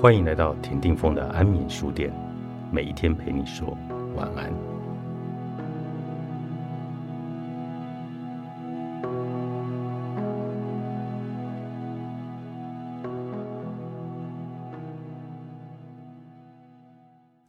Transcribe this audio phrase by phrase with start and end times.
[0.00, 2.10] 欢迎来到田定峰的安眠书店，
[2.72, 3.76] 每一天陪你说
[4.16, 4.50] 晚安。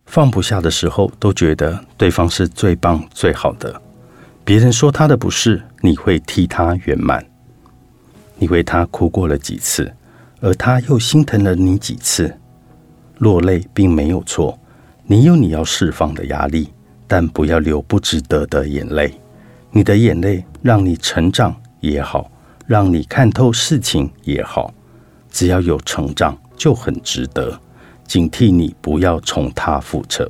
[0.05, 3.81] 放不下的时候，都觉得对方是最棒、最好的。
[4.43, 7.25] 别人说他的不是，你会替他圆满。
[8.35, 9.89] 你为他哭过了几次，
[10.41, 12.37] 而他又心疼了你几次。
[13.21, 14.57] 落泪并没有错，
[15.03, 16.67] 你有你要释放的压力，
[17.07, 19.13] 但不要流不值得的眼泪。
[19.69, 22.31] 你的眼泪让你成长也好，
[22.65, 24.73] 让你看透事情也好，
[25.29, 27.59] 只要有成长就很值得。
[28.07, 30.27] 警惕你不要重踏覆辙。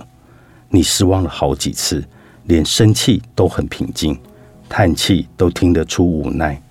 [0.67, 2.03] 你失望了好几次，
[2.43, 4.19] 连生气都很平静，
[4.67, 6.61] 叹气都听得出无奈。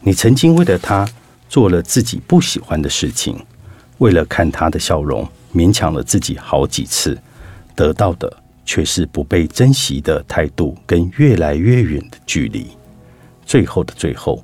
[0.00, 1.08] 你曾经为了他
[1.48, 3.42] 做了自己不喜欢的事情，
[3.96, 5.26] 为了看他的笑容。
[5.54, 7.18] 勉强了自己好几次，
[7.74, 8.32] 得到的
[8.64, 12.68] 却是不被珍惜的态度跟越来越远的距离。
[13.44, 14.42] 最后的最后，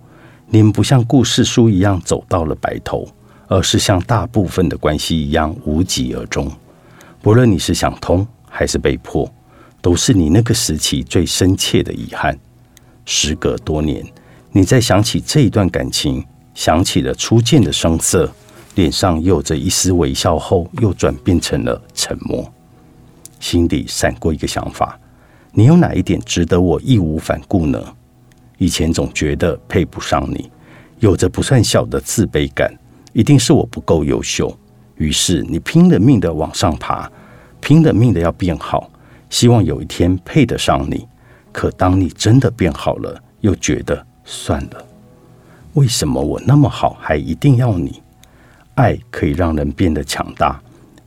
[0.49, 3.09] 你们不像故事书一样走到了白头，
[3.47, 6.51] 而是像大部分的关系一样无疾而终。
[7.23, 9.31] 不论你是想通还是被迫，
[9.81, 12.39] 都是你那个时期最深切的遗憾。
[13.05, 14.05] 时隔多年，
[14.53, 18.31] 你再想起这一段感情，想起了初见的生涩。
[18.79, 22.49] 脸上有着一丝微笑后，又转变成了沉默。
[23.41, 24.97] 心底闪过一个想法：
[25.51, 27.85] 你有哪一点值得我义无反顾呢？
[28.57, 30.49] 以前总觉得配不上你，
[31.01, 32.73] 有着不算小的自卑感，
[33.13, 34.57] 一定是我不够优秀。
[34.95, 37.11] 于是你拼了命的往上爬，
[37.61, 38.89] 拼了命的要变好，
[39.29, 41.05] 希望有一天配得上你。
[41.51, 44.87] 可当你真的变好了，又觉得算了。
[45.73, 48.01] 为什么我那么好，还一定要你？
[48.79, 50.61] 爱可以让人变得强大，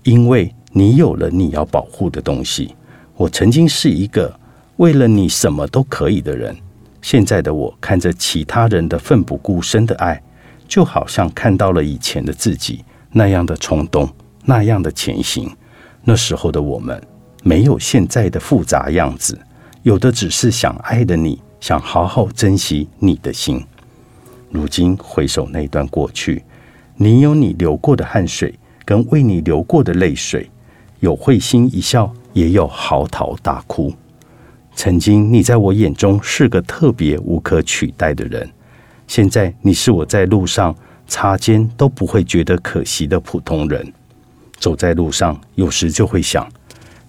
[0.04, 2.76] 因为你有了你要保护的东西。
[3.16, 4.38] 我曾经是一个
[4.76, 6.54] 为了你什么都可以的人，
[7.02, 10.22] 现在的我看着其他人的奋不顾身的爱，
[10.68, 14.10] 就好像看到了以前的自己那样的冲动，
[14.44, 15.50] 那样的前行。
[16.04, 17.02] 那时候的我们
[17.42, 19.40] 没有现在的复杂样子，
[19.84, 23.66] 有的只是想爱的你，想好好珍惜你的心。
[24.50, 26.44] 如今回首那段过去。
[27.02, 28.54] 你有你流过的汗水，
[28.86, 30.48] 跟为你流过的泪水，
[31.00, 33.92] 有会心一笑，也有嚎啕大哭。
[34.76, 38.48] 曾经你在我眼中是个特别无可取代的人，
[39.08, 40.76] 现在你是我在路上
[41.08, 43.92] 擦肩都不会觉得可惜的普通人。
[44.60, 46.48] 走在路上，有时就会想，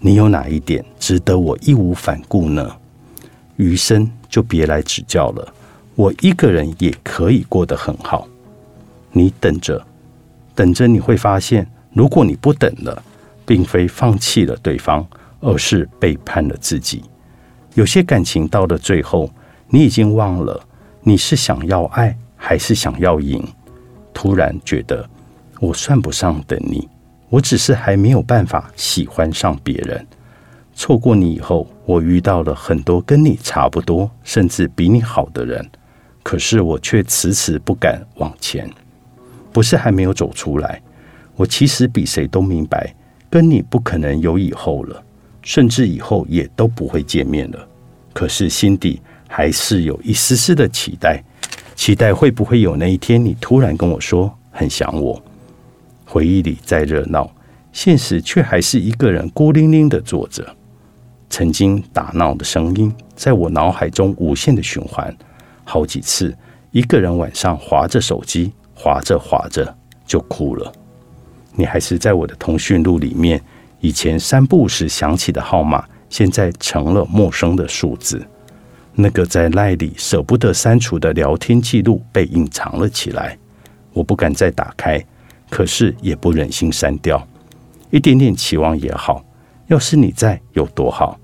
[0.00, 2.74] 你有哪一点值得我义无反顾呢？
[3.56, 5.52] 余生就别来指教了，
[5.94, 8.26] 我一个人也可以过得很好。
[9.12, 9.84] 你等着，
[10.54, 13.02] 等着，你会发现，如果你不等了，
[13.44, 15.06] 并非放弃了对方，
[15.40, 17.04] 而是背叛了自己。
[17.74, 19.30] 有些感情到了最后，
[19.68, 20.60] 你已经忘了
[21.02, 23.42] 你是想要爱还是想要赢。
[24.14, 25.08] 突然觉得，
[25.60, 26.88] 我算不上等你，
[27.28, 30.06] 我只是还没有办法喜欢上别人。
[30.74, 35.70] 错过你以后，我遇到了很多跟你差不多，甚至比你好的人，
[36.22, 38.70] 可是我却迟迟不敢往前。
[39.52, 40.80] 不是还没有走出来，
[41.36, 42.94] 我其实比谁都明白，
[43.28, 45.02] 跟你不可能有以后了，
[45.42, 47.68] 甚至以后也都不会见面了。
[48.12, 51.22] 可是心底还是有一丝丝的期待，
[51.74, 55.22] 期待会不会有那一天，你突然跟我说很想我。
[56.04, 57.30] 回忆里再热闹，
[57.72, 60.46] 现实却还是一个人孤零零的坐着。
[61.30, 65.16] 曾经打闹的声音，在我脑海中无限的循环，
[65.64, 66.36] 好几次，
[66.70, 68.52] 一个人晚上划着手机。
[68.82, 69.72] 划着划着
[70.04, 70.72] 就哭了。
[71.54, 73.40] 你还是在我的通讯录里面，
[73.78, 78.20] 以前散步时响起的号码，现在成了陌生的数字。
[78.96, 83.38] 那个在赖里舍不得删除的聊天记录被隐藏了起来。
[83.92, 85.00] 我不敢再打开，
[85.48, 87.24] 可是也不忍心删掉。
[87.90, 89.24] 一点点期望也好，
[89.68, 91.16] 要是你在有多好。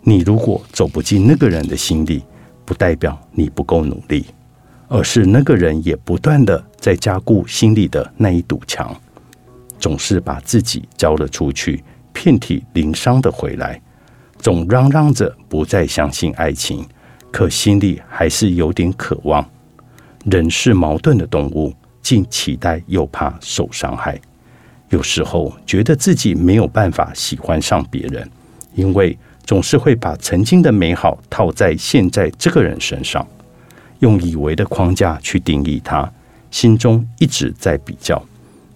[0.00, 2.24] 你如果走不进那个人的心里，
[2.64, 4.24] 不代表你不够努力。
[4.88, 8.92] 而是那个人也不断的在加固心里的那一堵墙，
[9.78, 11.80] 总是把自己交了出去，
[12.12, 13.80] 遍体鳞伤的回来，
[14.36, 16.84] 总嚷嚷着不再相信爱情，
[17.30, 19.48] 可心里还是有点渴望。
[20.24, 24.20] 人是矛盾的动物，既期待又怕受伤害。
[24.88, 28.28] 有时候觉得自己没有办法喜欢上别人，
[28.74, 33.24] 因为总是会把曾经的美好套在现在这个人身上。
[34.00, 36.12] 用以为的框架去定义他，
[36.52, 38.22] 心中一直在比较，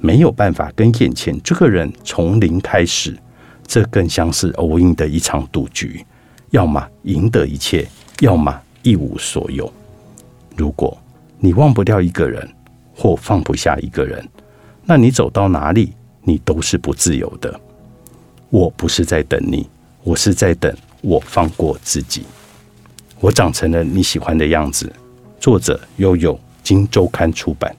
[0.01, 3.17] 没有办法跟眼前这个人从零开始，
[3.65, 6.05] 这更像是欧印的一场赌局，
[6.51, 7.87] 要么赢得一切，
[8.21, 9.73] 要么一无所有。
[10.57, 10.97] 如果
[11.39, 12.49] 你忘不掉一个人，
[12.95, 14.27] 或放不下一个人，
[14.85, 15.93] 那你走到哪里，
[16.23, 17.61] 你都是不自由的。
[18.49, 19.69] 我不是在等你，
[20.03, 22.25] 我是在等我放过自己。
[23.21, 24.91] 我长成了你喜欢的样子。
[25.39, 27.73] 作者悠悠，金周刊出版。